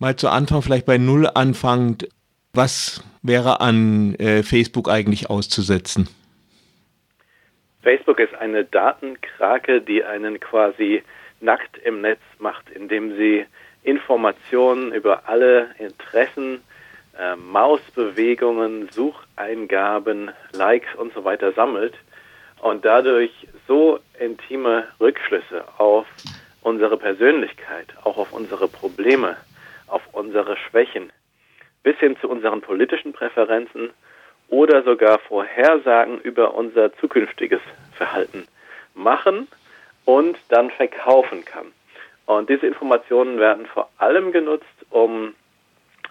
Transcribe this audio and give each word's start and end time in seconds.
Mal 0.00 0.14
zu 0.14 0.28
Anfang 0.28 0.62
vielleicht 0.62 0.86
bei 0.86 0.96
Null 0.96 1.26
anfangend. 1.34 2.08
Was 2.54 3.02
wäre 3.22 3.60
an 3.60 4.14
äh, 4.14 4.44
Facebook 4.44 4.88
eigentlich 4.88 5.28
auszusetzen? 5.28 6.08
Facebook 7.82 8.20
ist 8.20 8.34
eine 8.36 8.64
Datenkrake, 8.64 9.80
die 9.80 10.04
einen 10.04 10.38
quasi 10.38 11.02
nackt 11.40 11.78
im 11.78 12.00
Netz 12.00 12.20
macht, 12.38 12.70
indem 12.70 13.16
sie 13.16 13.44
Informationen 13.82 14.92
über 14.92 15.28
alle 15.28 15.70
Interessen, 15.80 16.60
äh, 17.18 17.34
Mausbewegungen, 17.34 18.88
Sucheingaben, 18.92 20.30
Likes 20.52 20.94
und 20.96 21.12
so 21.12 21.24
weiter 21.24 21.52
sammelt 21.54 21.94
und 22.60 22.84
dadurch 22.84 23.32
so 23.66 23.98
intime 24.20 24.86
Rückschlüsse 25.00 25.64
auf 25.78 26.06
unsere 26.62 26.96
Persönlichkeit, 26.96 27.88
auch 28.04 28.16
auf 28.16 28.32
unsere 28.32 28.68
Probleme, 28.68 29.36
auf 29.88 30.02
unsere 30.12 30.56
Schwächen, 30.56 31.12
bis 31.82 31.96
hin 31.98 32.16
zu 32.20 32.28
unseren 32.28 32.60
politischen 32.60 33.12
Präferenzen 33.12 33.90
oder 34.48 34.82
sogar 34.82 35.18
Vorhersagen 35.20 36.20
über 36.20 36.54
unser 36.54 36.92
zukünftiges 36.96 37.60
Verhalten 37.96 38.46
machen 38.94 39.48
und 40.04 40.38
dann 40.48 40.70
verkaufen 40.70 41.44
kann. 41.44 41.66
Und 42.26 42.48
diese 42.50 42.66
Informationen 42.66 43.38
werden 43.38 43.66
vor 43.66 43.90
allem 43.98 44.32
genutzt, 44.32 44.66
um 44.90 45.34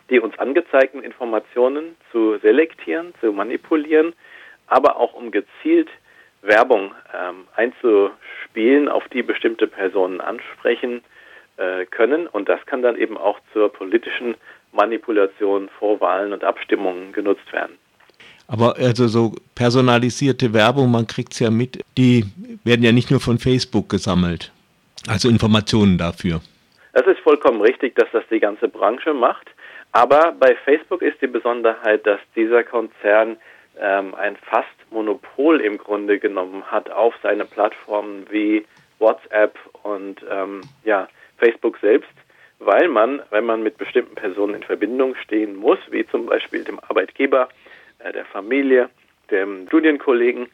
die 0.10 0.20
uns 0.20 0.38
angezeigten 0.40 1.04
Informationen 1.04 1.96
zu 2.12 2.38
selektieren, 2.38 3.14
zu 3.20 3.32
manipulieren, 3.34 4.14
aber 4.68 4.98
auch 4.98 5.14
um 5.14 5.32
gezielt 5.32 5.90
Werbung 6.42 6.94
ähm, 7.14 7.48
einzuspielen, 7.56 8.88
auf 8.88 9.08
die 9.10 9.24
bestimmte 9.24 9.68
Personen 9.68 10.22
ansprechen 10.22 11.04
äh, 11.58 11.86
können. 11.86 12.28
Und 12.28 12.50
das 12.50 12.66
kann 12.66 12.82
dann 12.82 12.96
eben 12.96 13.18
auch 13.18 13.40
zur 13.54 13.72
politischen 13.72 14.36
Manipulation 14.72 15.70
vor 15.80 16.00
Wahlen 16.00 16.34
und 16.34 16.44
Abstimmungen 16.44 17.12
genutzt 17.12 17.52
werden. 17.52 17.78
Aber 18.48 18.78
also 18.78 19.08
so 19.08 19.34
personalisierte 19.56 20.54
Werbung, 20.54 20.90
man 20.90 21.06
kriegt 21.06 21.34
es 21.34 21.40
ja 21.40 21.50
mit, 21.50 21.84
die 21.98 22.26
werden 22.64 22.84
ja 22.84 22.92
nicht 22.92 23.12
nur 23.12 23.20
von 23.20 23.40
Facebook 23.40 23.90
gesammelt. 23.90 24.52
Also 25.08 25.30
Informationen 25.30 25.98
dafür. 25.98 26.42
Das 26.94 27.06
ist 27.06 27.20
vollkommen 27.20 27.62
richtig, 27.62 27.96
dass 27.96 28.08
das 28.14 28.24
die 28.32 28.40
ganze 28.40 28.68
Branche 28.68 29.14
macht. 29.14 29.48
Aber 29.92 30.34
bei 30.40 30.56
Facebook 30.64 31.02
ist 31.02 31.22
die 31.22 31.28
Besonderheit, 31.28 32.06
dass 32.06 32.20
dieser 32.36 32.64
Konzern 32.64 33.38
ähm, 33.80 34.16
ein 34.16 34.36
fast 34.38 34.68
Monopol 34.92 35.62
im 35.62 35.78
Grunde 35.78 36.20
genommen 36.20 36.64
hat 36.66 36.90
auf 36.90 37.14
seine 37.22 37.46
Plattformen 37.46 38.26
wie 38.30 38.66
WhatsApp 39.00 39.58
und 39.84 40.26
ähm, 40.30 40.62
ja, 40.84 41.08
Facebook 41.38 41.78
selbst, 41.80 42.10
weil 42.60 42.88
man, 42.88 43.22
wenn 43.30 43.46
man 43.46 43.64
mit 43.64 43.78
bestimmten 43.78 44.16
Personen 44.16 44.56
in 44.56 44.64
Verbindung 44.64 45.16
stehen 45.16 45.56
muss, 45.56 45.80
wie 45.92 46.06
zum 46.08 46.26
Beispiel 46.26 46.64
dem 46.64 46.80
Arbeitgeber, 46.80 47.50
äh, 48.00 48.12
der 48.12 48.26
Familie, 48.26 48.90
dem 49.30 49.68
Studienkollegen, 49.68 50.48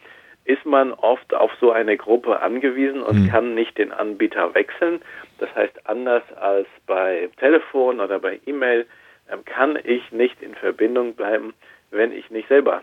ist 0.46 0.66
man 0.66 0.92
oft 0.92 1.34
auf 1.34 1.52
so 1.62 1.72
eine 1.72 1.96
Gruppe 1.96 2.42
angewiesen 2.42 3.02
und 3.02 3.24
mhm. 3.24 3.30
kann 3.30 3.56
nicht 3.56 3.78
den 3.78 3.92
Anbieter 3.94 4.54
wechseln. 4.54 5.02
Das 5.40 5.54
heißt, 5.56 5.88
anders 5.88 6.24
als 6.36 6.68
bei 6.86 7.30
Telefon 7.38 8.02
oder 8.02 8.20
bei 8.20 8.40
E-Mail 8.46 8.86
ähm, 9.32 9.46
kann 9.46 9.80
ich 9.84 10.12
nicht 10.12 10.42
in 10.42 10.54
Verbindung 10.56 11.14
bleiben, 11.14 11.54
wenn 11.92 12.12
ich 12.12 12.30
nicht 12.30 12.50
selber 12.50 12.82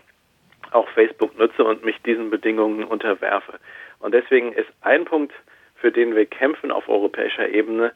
auch 0.71 0.89
Facebook 0.91 1.37
nutze 1.39 1.65
und 1.65 1.85
mich 1.85 2.01
diesen 2.03 2.31
Bedingungen 2.31 2.85
unterwerfe. 2.85 3.55
Und 3.99 4.15
deswegen 4.15 4.53
ist 4.53 4.69
ein 4.81 5.05
Punkt, 5.05 5.35
für 5.81 5.93
den 5.93 6.15
wir 6.15 6.27
kämpfen 6.27 6.71
auf 6.71 6.89
europäischer 6.89 7.49
Ebene, 7.49 7.93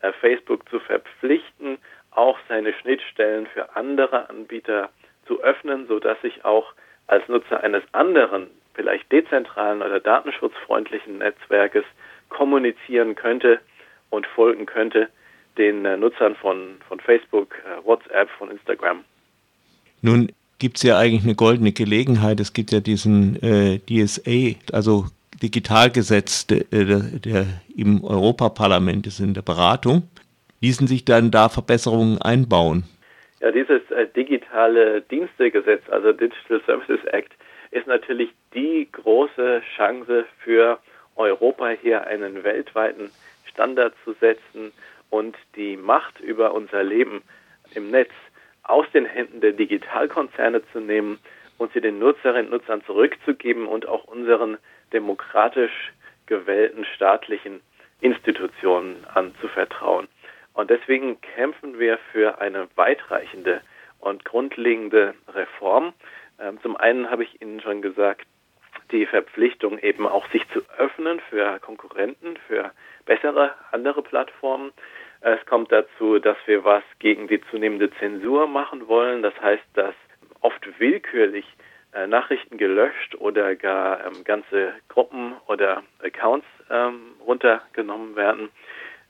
äh, 0.00 0.12
Facebook 0.12 0.68
zu 0.68 0.80
verpflichten, 0.80 1.78
auch 2.10 2.38
seine 2.48 2.72
Schnittstellen 2.74 3.46
für 3.46 3.76
andere 3.76 4.28
Anbieter 4.28 4.90
zu 5.26 5.40
öffnen, 5.42 5.86
sodass 5.86 6.18
ich 6.22 6.44
auch 6.44 6.72
als 7.06 7.26
Nutzer 7.28 7.62
eines 7.62 7.82
anderen, 7.92 8.48
vielleicht 8.74 9.10
dezentralen 9.10 9.82
oder 9.82 10.00
datenschutzfreundlichen 10.00 11.18
Netzwerkes 11.18 11.84
kommunizieren 12.28 13.14
könnte 13.14 13.60
und 14.10 14.26
folgen 14.26 14.66
könnte 14.66 15.08
den 15.56 15.84
äh, 15.84 15.96
Nutzern 15.96 16.36
von, 16.36 16.76
von 16.86 17.00
Facebook, 17.00 17.54
äh, 17.56 17.84
WhatsApp, 17.84 18.30
von 18.38 18.50
Instagram. 18.50 19.04
Nun 20.02 20.30
gibt 20.58 20.76
es 20.76 20.84
ja 20.84 20.98
eigentlich 20.98 21.24
eine 21.24 21.34
goldene 21.34 21.72
Gelegenheit. 21.72 22.40
Es 22.40 22.52
gibt 22.52 22.70
ja 22.70 22.80
diesen 22.80 23.36
äh, 23.42 23.78
DSA, 23.78 24.56
also 24.72 25.06
Digitalgesetz, 25.42 26.46
der, 26.46 26.64
der, 26.70 27.00
der 27.24 27.46
im 27.76 28.04
Europaparlament 28.04 29.06
ist 29.06 29.20
in 29.20 29.34
der 29.34 29.42
Beratung. 29.42 30.08
Ließen 30.60 30.86
sich 30.86 31.04
dann 31.04 31.30
da 31.30 31.48
Verbesserungen 31.48 32.20
einbauen? 32.20 32.84
Ja, 33.40 33.52
dieses 33.52 33.88
äh, 33.90 34.06
digitale 34.16 35.02
Dienstegesetz, 35.02 35.82
also 35.90 36.12
Digital 36.12 36.60
Services 36.66 37.04
Act, 37.06 37.32
ist 37.70 37.86
natürlich 37.86 38.30
die 38.54 38.88
große 38.90 39.62
Chance 39.76 40.24
für 40.42 40.78
Europa 41.16 41.68
hier 41.68 42.06
einen 42.06 42.42
weltweiten 42.42 43.10
Standard 43.48 43.94
zu 44.04 44.14
setzen 44.20 44.72
und 45.10 45.36
die 45.56 45.76
Macht 45.76 46.20
über 46.20 46.54
unser 46.54 46.82
Leben 46.82 47.22
im 47.74 47.90
Netz 47.90 48.10
aus 48.62 48.86
den 48.92 49.04
Händen 49.04 49.40
der 49.40 49.52
Digitalkonzerne 49.52 50.62
zu 50.72 50.80
nehmen 50.80 51.18
und 51.58 51.72
sie 51.72 51.80
den 51.80 51.98
Nutzerinnen 51.98 52.52
und 52.52 52.60
Nutzern 52.60 52.82
zurückzugeben 52.84 53.66
und 53.66 53.86
auch 53.86 54.04
unseren 54.04 54.58
demokratisch 54.92 55.92
gewählten 56.26 56.84
staatlichen 56.84 57.60
Institutionen 58.00 59.04
anzuvertrauen. 59.12 60.08
Und 60.54 60.70
deswegen 60.70 61.20
kämpfen 61.20 61.78
wir 61.78 61.98
für 62.12 62.40
eine 62.40 62.68
weitreichende 62.74 63.60
und 64.00 64.24
grundlegende 64.24 65.14
Reform. 65.28 65.92
Ähm, 66.40 66.60
zum 66.62 66.76
einen 66.76 67.10
habe 67.10 67.24
ich 67.24 67.40
Ihnen 67.40 67.60
schon 67.60 67.82
gesagt, 67.82 68.26
die 68.90 69.06
Verpflichtung 69.06 69.78
eben 69.78 70.06
auch 70.06 70.28
sich 70.30 70.48
zu 70.50 70.60
öffnen 70.78 71.20
für 71.28 71.58
Konkurrenten, 71.60 72.36
für 72.46 72.72
bessere 73.04 73.54
andere 73.72 74.02
Plattformen. 74.02 74.72
Es 75.20 75.44
kommt 75.46 75.72
dazu, 75.72 76.18
dass 76.18 76.36
wir 76.46 76.64
was 76.64 76.84
gegen 76.98 77.28
die 77.28 77.40
zunehmende 77.50 77.90
Zensur 77.98 78.46
machen 78.46 78.86
wollen. 78.88 79.22
Das 79.22 79.34
heißt, 79.40 79.64
dass 79.74 79.94
oft 80.40 80.66
willkürlich 80.78 81.44
äh, 81.92 82.06
Nachrichten 82.06 82.58
gelöscht 82.58 83.14
oder 83.16 83.56
gar 83.56 84.04
ähm, 84.06 84.24
ganze 84.24 84.72
Gruppen 84.88 85.34
oder 85.46 85.82
Accounts 86.02 86.46
ähm, 86.70 87.14
runtergenommen 87.24 88.16
werden. 88.16 88.50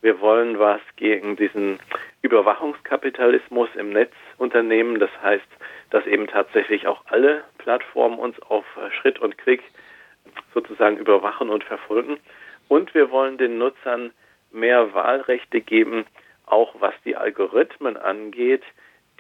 Wir 0.01 0.21
wollen 0.21 0.59
was 0.59 0.81
gegen 0.97 1.35
diesen 1.35 1.81
Überwachungskapitalismus 2.23 3.69
im 3.75 3.91
Netz 3.91 4.13
unternehmen. 4.37 5.01
Das 5.01 5.11
heißt, 5.23 5.47
dass 5.91 6.07
eben 6.07 6.29
tatsächlich 6.29 6.87
auch 6.87 7.03
alle 7.07 7.43
Plattformen 7.59 8.19
uns 8.19 8.41
auf 8.43 8.65
Schritt 9.01 9.19
und 9.19 9.37
Klick 9.39 9.63
sozusagen 10.55 10.99
überwachen 10.99 11.51
und 11.51 11.65
verfolgen. 11.65 12.19
Und 12.69 12.95
wir 12.95 13.11
wollen 13.11 13.39
den 13.39 13.59
Nutzern 13.59 14.13
mehr 14.53 14.95
Wahlrechte 14.95 15.61
geben, 15.61 16.07
auch 16.47 16.77
was 16.81 16.95
die 17.05 17.17
Algorithmen 17.17 17.97
angeht, 17.97 18.63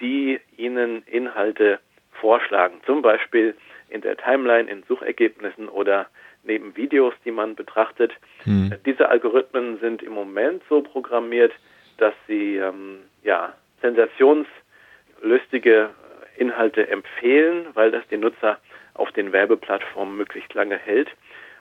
die 0.01 0.41
ihnen 0.57 1.03
Inhalte 1.07 1.81
vorschlagen. 2.21 2.81
Zum 2.87 3.03
Beispiel 3.03 3.55
in 3.89 4.01
der 4.01 4.17
Timeline, 4.17 4.71
in 4.71 4.83
Suchergebnissen 4.85 5.69
oder 5.69 6.07
neben 6.45 6.77
Videos, 6.77 7.15
die 7.25 7.31
man 7.31 7.55
betrachtet. 7.55 8.13
Hm. 8.45 8.75
Diese 8.87 9.09
Algorithmen 9.09 9.79
sind 9.81 10.03
im 10.03 10.13
Moment 10.13 10.63
so 10.69 10.83
programmiert, 10.83 11.53
dass 11.99 12.15
sie 12.27 12.57
ähm, 12.57 13.01
ja, 13.23 13.55
sensationslustige 13.83 15.91
Inhalte 16.37 16.89
empfehlen, 16.89 17.67
weil 17.75 17.91
das 17.91 18.07
den 18.09 18.21
Nutzer 18.21 18.59
auf 18.95 19.13
den 19.13 19.33
Werbeplattformen 19.33 20.17
möglichst 20.17 20.55
lange 20.55 20.77
hält. 20.77 21.11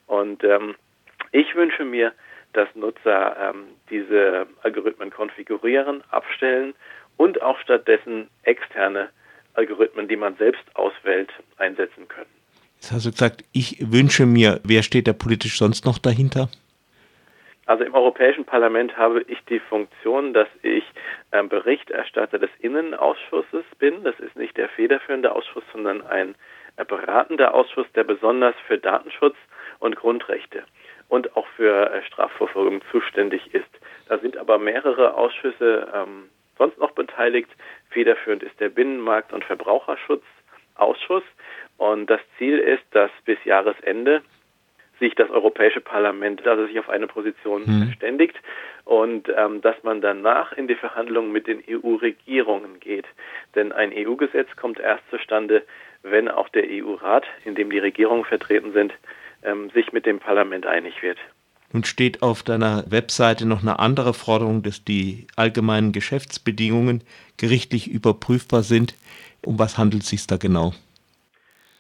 Und 0.05 0.43
ähm, 0.43 0.75
ich 1.31 1.55
wünsche 1.55 1.85
mir, 1.85 2.13
dass 2.53 2.67
Nutzer 2.75 3.35
ähm, 3.39 3.65
diese 3.89 4.45
Algorithmen 4.63 5.11
konfigurieren, 5.11 6.03
abstellen 6.09 6.73
und 7.17 7.41
auch 7.41 7.59
stattdessen 7.59 8.29
externe 8.43 9.09
Algorithmen, 9.57 10.07
die 10.07 10.15
man 10.15 10.35
selbst 10.37 10.63
auswählt, 10.75 11.31
einsetzen 11.57 12.07
können. 12.07 12.29
Jetzt 12.75 12.91
hast 12.91 13.05
du 13.05 13.11
gesagt, 13.11 13.43
ich 13.53 13.91
wünsche 13.91 14.25
mir, 14.25 14.61
wer 14.63 14.83
steht 14.83 15.07
da 15.07 15.13
politisch 15.13 15.57
sonst 15.57 15.85
noch 15.85 15.97
dahinter? 15.97 16.49
Also 17.65 17.83
im 17.83 17.93
Europäischen 17.93 18.45
Parlament 18.45 18.95
habe 18.97 19.23
ich 19.23 19.39
die 19.49 19.59
Funktion, 19.59 20.33
dass 20.33 20.47
ich 20.61 20.83
äh, 21.31 21.43
Berichterstatter 21.43 22.39
des 22.39 22.49
Innenausschusses 22.59 23.65
bin. 23.77 24.03
Das 24.05 24.17
ist 24.19 24.37
nicht 24.37 24.55
der 24.55 24.69
federführende 24.69 25.33
Ausschuss, 25.35 25.63
sondern 25.73 26.01
ein 26.07 26.35
äh, 26.77 26.85
beratender 26.85 27.53
Ausschuss, 27.53 27.87
der 27.93 28.05
besonders 28.05 28.55
für 28.67 28.77
Datenschutz 28.77 29.35
und 29.79 29.97
Grundrechte 29.97 30.63
und 31.09 31.35
auch 31.35 31.47
für 31.57 31.91
äh, 31.91 32.03
Strafverfolgung 32.05 32.81
zuständig 32.91 33.53
ist. 33.53 33.67
Da 34.07 34.17
sind 34.19 34.37
aber 34.37 34.59
mehrere 34.59 35.15
Ausschüsse 35.15 35.91
ähm, 35.93 36.29
sonst 36.57 36.77
noch 36.77 36.91
beteiligt. 36.91 37.49
Federführend 37.89 38.43
ist 38.43 38.59
der 38.59 38.69
Binnenmarkt- 38.69 39.33
und 39.33 39.43
Verbraucherschutzausschuss. 39.43 41.23
Und 41.77 42.09
das 42.09 42.21
Ziel 42.37 42.57
ist, 42.57 42.83
dass 42.91 43.11
bis 43.25 43.37
Jahresende 43.45 44.21
sich 44.99 45.13
das 45.15 45.29
Europäische 45.29 45.81
Parlament, 45.81 46.45
also 46.47 46.65
sich 46.65 46.79
auf 46.79 46.89
eine 46.89 47.07
Position 47.07 47.65
hm. 47.65 47.83
verständigt 47.83 48.35
und 48.83 49.29
ähm, 49.35 49.61
dass 49.61 49.75
man 49.83 50.01
danach 50.01 50.53
in 50.53 50.67
die 50.67 50.75
Verhandlungen 50.75 51.31
mit 51.31 51.47
den 51.47 51.63
EU-Regierungen 51.69 52.79
geht. 52.79 53.05
Denn 53.55 53.71
ein 53.71 53.91
EU-Gesetz 53.93 54.47
kommt 54.55 54.79
erst 54.79 55.03
zustande, 55.09 55.63
wenn 56.03 56.29
auch 56.29 56.49
der 56.49 56.63
EU-Rat, 56.67 57.25
in 57.45 57.55
dem 57.55 57.69
die 57.69 57.79
Regierungen 57.79 58.25
vertreten 58.25 58.73
sind, 58.73 58.93
ähm, 59.43 59.69
sich 59.71 59.93
mit 59.93 60.05
dem 60.05 60.19
Parlament 60.19 60.65
einig 60.65 61.01
wird. 61.01 61.19
Nun 61.73 61.83
steht 61.83 62.21
auf 62.21 62.43
deiner 62.43 62.89
Webseite 62.89 63.45
noch 63.45 63.61
eine 63.61 63.79
andere 63.79 64.13
Forderung, 64.13 64.63
dass 64.63 64.83
die 64.83 65.27
allgemeinen 65.35 65.91
Geschäftsbedingungen 65.91 67.03
gerichtlich 67.37 67.89
überprüfbar 67.89 68.63
sind. 68.63 68.95
Um 69.43 69.59
was 69.59 69.77
handelt 69.77 70.03
es 70.03 70.09
sich 70.09 70.25
da 70.27 70.37
genau? 70.37 70.73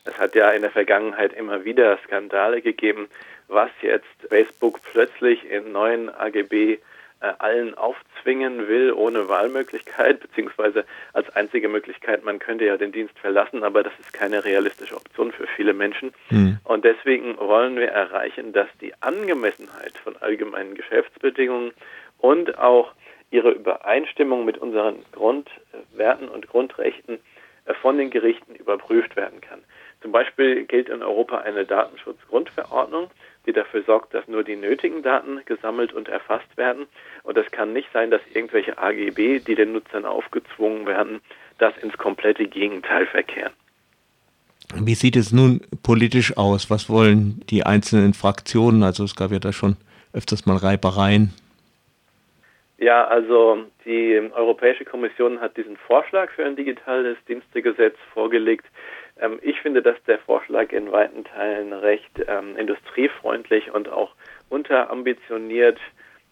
Es 0.03 0.17
hat 0.17 0.35
ja 0.35 0.51
in 0.51 0.61
der 0.61 0.71
Vergangenheit 0.71 1.33
immer 1.33 1.65
wieder 1.65 1.97
Skandale 2.05 2.61
gegeben, 2.61 3.07
was 3.47 3.69
jetzt 3.81 4.05
Facebook 4.29 4.81
plötzlich 4.91 5.49
in 5.49 5.71
neuen 5.71 6.09
AGB 6.09 6.79
allen 7.19 7.75
aufzwingen 7.75 8.67
will, 8.67 8.93
ohne 8.93 9.27
Wahlmöglichkeit, 9.27 10.19
beziehungsweise 10.19 10.85
als 11.13 11.29
einzige 11.35 11.67
Möglichkeit, 11.69 12.23
man 12.23 12.39
könnte 12.39 12.65
ja 12.65 12.77
den 12.77 12.91
Dienst 12.91 13.17
verlassen, 13.19 13.63
aber 13.63 13.83
das 13.83 13.93
ist 13.99 14.13
keine 14.13 14.43
realistische 14.45 14.95
Option 14.95 15.31
für 15.31 15.47
viele 15.47 15.73
Menschen. 15.73 16.13
Mhm. 16.29 16.59
Und 16.63 16.85
deswegen 16.85 17.37
wollen 17.37 17.75
wir 17.75 17.89
erreichen, 17.89 18.53
dass 18.53 18.67
die 18.81 18.93
Angemessenheit 19.01 19.97
von 19.97 20.15
allgemeinen 20.17 20.75
Geschäftsbedingungen 20.75 21.71
und 22.19 22.57
auch 22.57 22.93
ihre 23.31 23.51
Übereinstimmung 23.51 24.45
mit 24.45 24.57
unseren 24.57 25.03
Grundwerten 25.11 26.29
und 26.29 26.47
Grundrechten 26.47 27.19
äh, 27.65 27.73
von 27.75 27.97
den 27.97 28.09
Gerichten 28.09 28.55
überprüft 28.55 29.15
werden 29.15 29.41
kann. 29.41 29.63
Zum 30.01 30.11
Beispiel 30.11 30.65
gilt 30.65 30.89
in 30.89 31.01
Europa 31.01 31.39
eine 31.39 31.65
Datenschutzgrundverordnung, 31.65 33.09
die 33.47 33.53
dafür 33.53 33.81
sorgt, 33.83 34.13
dass 34.13 34.27
nur 34.27 34.43
die 34.43 34.57
nötigen 34.57 35.01
Daten 35.01 35.41
gesammelt 35.45 35.93
und 35.93 36.09
erfasst 36.09 36.57
werden. 36.57 36.85
Und 37.23 37.37
es 37.37 37.49
kann 37.49 37.73
nicht 37.73 37.87
sein, 37.93 38.11
dass 38.11 38.21
irgendwelche 38.33 38.77
AGB, 38.77 39.39
die 39.39 39.55
den 39.55 39.71
Nutzern 39.71 40.05
aufgezwungen 40.05 40.85
werden, 40.85 41.21
das 41.57 41.75
ins 41.77 41.97
komplette 41.97 42.45
Gegenteil 42.45 43.07
verkehren. 43.07 43.53
Wie 44.75 44.95
sieht 44.95 45.15
es 45.15 45.31
nun 45.31 45.61
politisch 45.81 46.35
aus? 46.35 46.69
Was 46.69 46.89
wollen 46.89 47.41
die 47.49 47.63
einzelnen 47.63 48.13
Fraktionen? 48.13 48.83
Also 48.83 49.05
es 49.05 49.15
gab 49.15 49.31
ja 49.31 49.39
da 49.39 49.53
schon 49.53 49.77
öfters 50.13 50.45
mal 50.45 50.57
Reibereien. 50.57 51.33
Ja, 52.77 53.05
also 53.07 53.65
die 53.85 54.21
Europäische 54.33 54.85
Kommission 54.85 55.39
hat 55.39 55.57
diesen 55.57 55.77
Vorschlag 55.77 56.29
für 56.31 56.45
ein 56.45 56.55
digitales 56.55 57.17
Dienstegesetz 57.27 57.95
vorgelegt. 58.13 58.65
Ähm, 59.19 59.39
ich 59.41 59.59
finde, 59.61 59.81
dass 59.81 60.01
der 60.03 60.19
Vorschlag 60.19 60.71
in 60.71 60.91
weiten 60.91 61.23
Teilen 61.23 61.73
recht 61.73 62.11
ähm, 62.27 62.55
industriefreundlich 62.57 63.71
und 63.71 63.89
auch 63.89 64.13
unterambitioniert 64.49 65.79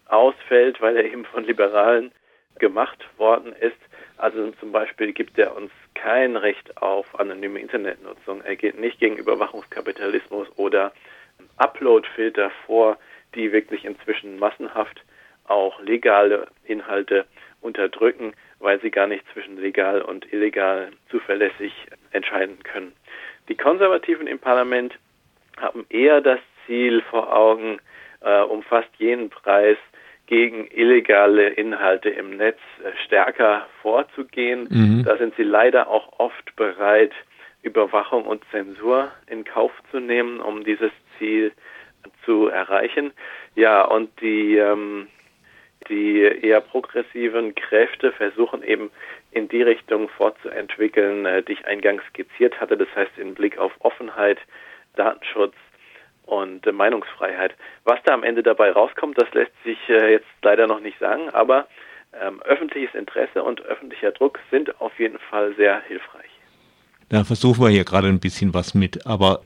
ausfällt, 0.07 0.81
weil 0.81 0.97
er 0.97 1.05
eben 1.05 1.25
von 1.25 1.45
Liberalen 1.45 2.11
gemacht 2.59 3.05
worden 3.17 3.53
ist. 3.53 3.77
Also 4.17 4.51
zum 4.51 4.71
Beispiel 4.71 5.11
gibt 5.11 5.37
er 5.37 5.55
uns 5.55 5.71
kein 5.93 6.37
Recht 6.37 6.81
auf 6.81 7.19
anonyme 7.19 7.59
Internetnutzung. 7.59 8.41
Er 8.41 8.55
geht 8.55 8.79
nicht 8.79 8.99
gegen 8.99 9.17
Überwachungskapitalismus 9.17 10.47
oder 10.55 10.93
Uploadfilter 11.57 12.51
vor, 12.65 12.97
die 13.33 13.51
wirklich 13.51 13.83
inzwischen 13.83 14.39
massenhaft 14.39 15.03
auch 15.47 15.81
legale 15.81 16.47
Inhalte 16.63 17.25
unterdrücken, 17.61 18.33
weil 18.59 18.79
sie 18.81 18.91
gar 18.91 19.07
nicht 19.07 19.23
zwischen 19.33 19.57
legal 19.57 20.01
und 20.01 20.31
illegal 20.31 20.91
zuverlässig 21.09 21.73
entscheiden 22.11 22.63
können. 22.63 22.93
Die 23.49 23.55
Konservativen 23.55 24.27
im 24.27 24.39
Parlament 24.39 24.93
haben 25.57 25.85
eher 25.89 26.21
das 26.21 26.39
Ziel 26.65 27.01
vor 27.09 27.35
Augen, 27.35 27.79
äh, 28.21 28.41
um 28.41 28.63
fast 28.63 28.89
jeden 28.97 29.29
Preis 29.29 29.77
gegen 30.27 30.67
illegale 30.71 31.49
Inhalte 31.49 32.09
im 32.09 32.37
Netz 32.37 32.59
äh, 32.83 32.91
stärker 33.05 33.67
vorzugehen. 33.81 34.67
Mhm. 34.69 35.03
Da 35.05 35.17
sind 35.17 35.35
sie 35.35 35.43
leider 35.43 35.87
auch 35.87 36.19
oft 36.19 36.55
bereit, 36.55 37.11
Überwachung 37.61 38.25
und 38.25 38.43
Zensur 38.51 39.11
in 39.27 39.43
Kauf 39.43 39.71
zu 39.91 39.99
nehmen, 39.99 40.39
um 40.39 40.63
dieses 40.63 40.91
Ziel 41.17 41.51
zu 42.23 42.47
erreichen. 42.47 43.11
Ja, 43.55 43.83
und 43.83 44.09
die 44.21 44.57
ähm, 44.57 45.07
die 45.89 46.21
eher 46.21 46.61
progressiven 46.61 47.55
Kräfte 47.55 48.11
versuchen 48.11 48.63
eben 48.63 48.91
in 49.31 49.47
die 49.49 49.61
Richtung 49.61 50.09
fortzuentwickeln, 50.09 51.25
äh, 51.25 51.43
die 51.43 51.53
ich 51.53 51.65
eingangs 51.65 52.03
skizziert 52.09 52.59
hatte. 52.59 52.77
Das 52.77 52.87
heißt, 52.95 53.17
in 53.17 53.35
Blick 53.35 53.57
auf 53.57 53.73
Offenheit, 53.79 54.39
Datenschutz 54.95 55.55
und 56.25 56.65
äh, 56.65 56.71
Meinungsfreiheit. 56.71 57.53
Was 57.83 57.99
da 58.03 58.13
am 58.13 58.23
Ende 58.23 58.43
dabei 58.43 58.71
rauskommt, 58.71 59.21
das 59.21 59.31
lässt 59.33 59.51
sich 59.63 59.77
äh, 59.89 60.13
jetzt 60.13 60.27
leider 60.41 60.67
noch 60.67 60.79
nicht 60.79 60.99
sagen, 60.99 61.29
aber 61.29 61.67
ähm, 62.21 62.41
öffentliches 62.43 62.95
Interesse 62.95 63.43
und 63.43 63.61
öffentlicher 63.61 64.11
Druck 64.11 64.39
sind 64.51 64.79
auf 64.79 64.97
jeden 64.99 65.19
Fall 65.19 65.53
sehr 65.55 65.81
hilfreich. 65.81 66.29
Da 67.09 67.23
versuchen 67.23 67.63
wir 67.63 67.69
hier 67.69 67.83
gerade 67.83 68.07
ein 68.07 68.19
bisschen 68.19 68.53
was 68.53 68.73
mit, 68.73 69.05
aber 69.05 69.41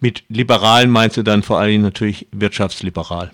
mit 0.00 0.24
liberal 0.28 0.86
meinst 0.86 1.16
du 1.16 1.22
dann 1.22 1.42
vor 1.42 1.58
allem 1.60 1.82
natürlich 1.82 2.26
wirtschaftsliberal? 2.32 3.30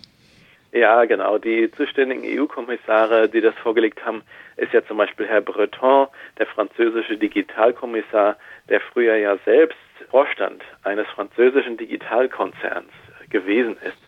Ja, 0.72 1.04
genau. 1.04 1.36
Die 1.36 1.70
zuständigen 1.72 2.24
EU-Kommissare, 2.24 3.28
die 3.28 3.42
das 3.42 3.54
vorgelegt 3.56 4.04
haben, 4.06 4.22
ist 4.56 4.72
ja 4.72 4.82
zum 4.86 4.96
Beispiel 4.96 5.26
Herr 5.26 5.42
Breton, 5.42 6.08
der 6.38 6.46
französische 6.46 7.19
Digitalkommissar, 7.19 8.38
der 8.70 8.80
früher 8.80 9.16
ja 9.16 9.36
selbst 9.44 9.76
Vorstand 10.10 10.62
eines 10.82 11.06
französischen 11.08 11.76
Digitalkonzerns 11.76 12.90
gewesen 13.28 13.76
ist. 13.84 13.98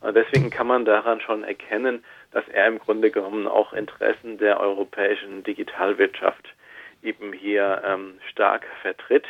Und 0.00 0.14
deswegen 0.16 0.50
kann 0.50 0.68
man 0.68 0.84
daran 0.84 1.20
schon 1.20 1.42
erkennen, 1.42 2.04
dass 2.30 2.48
er 2.48 2.68
im 2.68 2.78
Grunde 2.78 3.10
genommen 3.10 3.48
auch 3.48 3.72
Interessen 3.72 4.38
der 4.38 4.60
europäischen 4.60 5.42
Digitalwirtschaft 5.42 6.54
eben 7.02 7.32
hier 7.32 7.82
ähm, 7.84 8.18
stark 8.30 8.64
vertritt. 8.80 9.26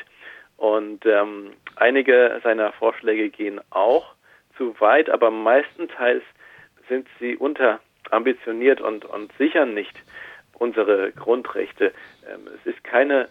Und 0.59 1.07
ähm, 1.07 1.53
einige 1.77 2.39
seiner 2.45 2.73
Vorschläge 2.73 3.31
gehen 3.31 3.63
auch 3.71 4.15
zu 4.59 4.79
weit, 4.79 5.09
aber 5.09 5.31
meistenteils 5.31 6.23
sind 6.93 7.09
sie 7.19 7.37
unterambitioniert 7.37 8.81
und, 8.83 9.07
und 9.07 9.33
sichern 9.39 9.73
nicht 9.73 9.95
unsere 10.55 11.13
Grundrechte. 11.13 11.93
Ähm, 12.31 12.49
es 12.55 12.67
ist 12.67 12.85
keine, 12.85 13.29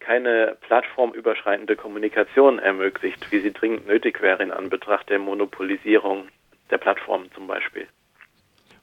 keine 0.00 0.56
plattformüberschreitende 0.62 1.76
Kommunikation 1.76 2.58
ermöglicht, 2.58 3.30
wie 3.30 3.40
sie 3.40 3.52
dringend 3.52 3.86
nötig 3.86 4.22
wäre 4.22 4.42
in 4.42 4.50
Anbetracht 4.50 5.10
der 5.10 5.18
Monopolisierung 5.18 6.28
der 6.70 6.78
Plattformen 6.78 7.30
zum 7.34 7.46
Beispiel. 7.46 7.86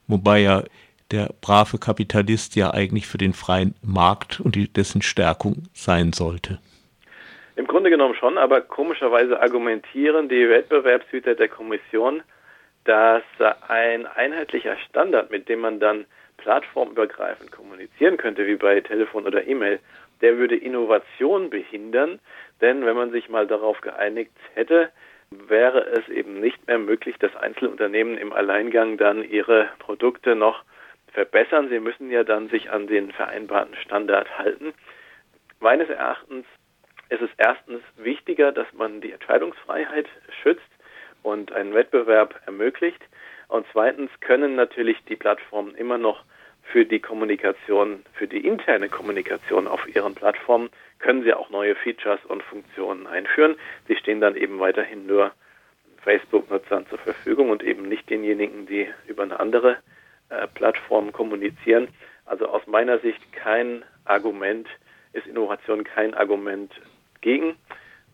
Wobei 0.06 0.38
ja 0.40 0.62
der 1.10 1.30
brave 1.40 1.78
Kapitalist 1.78 2.54
ja 2.54 2.72
eigentlich 2.72 3.08
für 3.08 3.18
den 3.18 3.32
freien 3.32 3.74
Markt 3.82 4.40
und 4.40 4.54
die, 4.54 4.72
dessen 4.72 5.02
Stärkung 5.02 5.64
sein 5.74 6.12
sollte. 6.12 6.60
Im 7.56 7.66
Grunde 7.66 7.90
genommen 7.90 8.14
schon, 8.14 8.38
aber 8.38 8.60
komischerweise 8.60 9.40
argumentieren 9.42 10.28
die 10.28 10.48
Wettbewerbshüter 10.48 11.34
der 11.34 11.48
Kommission, 11.48 12.22
dass 12.84 13.22
ein 13.68 14.06
einheitlicher 14.06 14.76
Standard, 14.88 15.30
mit 15.30 15.48
dem 15.48 15.60
man 15.60 15.80
dann 15.80 16.06
plattformübergreifend 16.38 17.52
kommunizieren 17.52 18.16
könnte, 18.16 18.46
wie 18.46 18.56
bei 18.56 18.80
Telefon 18.80 19.26
oder 19.26 19.46
E-Mail, 19.46 19.80
der 20.20 20.38
würde 20.38 20.56
Innovation 20.56 21.50
behindern, 21.50 22.18
denn 22.60 22.84
wenn 22.84 22.96
man 22.96 23.10
sich 23.10 23.28
mal 23.28 23.46
darauf 23.46 23.80
geeinigt 23.80 24.32
hätte, 24.54 24.90
wäre 25.30 25.86
es 25.86 26.08
eben 26.08 26.40
nicht 26.40 26.66
mehr 26.66 26.78
möglich, 26.78 27.16
dass 27.18 27.34
Einzelunternehmen 27.36 28.18
im 28.18 28.32
Alleingang 28.32 28.96
dann 28.96 29.22
ihre 29.22 29.68
Produkte 29.78 30.34
noch 30.34 30.64
verbessern. 31.12 31.68
Sie 31.68 31.80
müssen 31.80 32.10
ja 32.10 32.24
dann 32.24 32.48
sich 32.48 32.70
an 32.70 32.86
den 32.86 33.12
vereinbarten 33.12 33.76
Standard 33.76 34.38
halten. 34.38 34.72
Meines 35.60 35.88
Erachtens 35.88 36.46
ist 37.08 37.22
es 37.22 37.30
erstens 37.36 37.82
wichtiger, 37.96 38.52
dass 38.52 38.72
man 38.72 39.00
die 39.00 39.12
Entscheidungsfreiheit 39.12 40.06
schützt 40.42 40.70
und 41.22 41.52
einen 41.52 41.74
Wettbewerb 41.74 42.40
ermöglicht. 42.46 43.00
Und 43.48 43.66
zweitens 43.72 44.10
können 44.20 44.54
natürlich 44.54 44.96
die 45.08 45.16
Plattformen 45.16 45.74
immer 45.74 45.98
noch 45.98 46.22
für 46.62 46.84
die 46.84 47.00
Kommunikation, 47.00 48.04
für 48.12 48.28
die 48.28 48.46
interne 48.46 48.88
Kommunikation 48.88 49.66
auf 49.66 49.86
ihren 49.94 50.14
Plattformen, 50.14 50.70
können 51.00 51.24
sie 51.24 51.34
auch 51.34 51.50
neue 51.50 51.74
Features 51.74 52.20
und 52.26 52.42
Funktionen 52.42 53.06
einführen. 53.06 53.56
Sie 53.88 53.96
stehen 53.96 54.20
dann 54.20 54.36
eben 54.36 54.60
weiterhin 54.60 55.06
nur 55.06 55.32
Facebook-Nutzern 56.04 56.86
zur 56.86 56.98
Verfügung 56.98 57.50
und 57.50 57.62
eben 57.62 57.88
nicht 57.88 58.08
denjenigen, 58.08 58.66
die 58.66 58.88
über 59.06 59.22
eine 59.22 59.40
andere 59.40 59.78
äh, 60.28 60.46
Plattform 60.46 61.12
kommunizieren. 61.12 61.88
Also 62.26 62.46
aus 62.46 62.66
meiner 62.66 62.98
Sicht 63.00 63.32
kein 63.32 63.84
Argument, 64.04 64.68
ist 65.12 65.26
Innovation 65.26 65.82
kein 65.82 66.14
Argument 66.14 66.72
gegen 67.20 67.56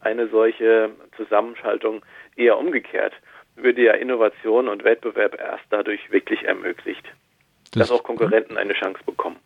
eine 0.01 0.29
solche 0.29 0.91
Zusammenschaltung 1.17 2.03
eher 2.37 2.59
umgekehrt, 2.59 3.12
würde 3.57 3.83
ja 3.83 3.93
Innovation 3.95 4.69
und 4.69 4.85
Wettbewerb 4.85 5.38
erst 5.40 5.64
dadurch 5.71 6.11
wirklich 6.11 6.45
ermöglicht, 6.45 7.05
das 7.73 7.88
dass 7.88 7.90
auch 7.90 8.02
Konkurrenten 8.02 8.57
eine 8.57 8.75
Chance 8.75 9.00
bekommen. 9.05 9.37